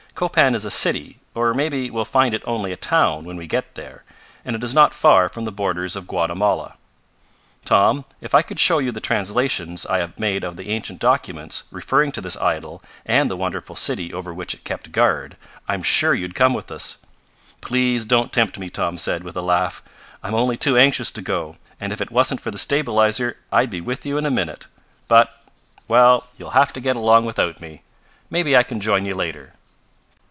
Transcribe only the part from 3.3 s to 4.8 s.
we get there, and it is